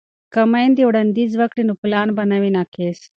[0.33, 2.99] که میندې وړاندیز وکړي نو پلان به نه وي ناقص.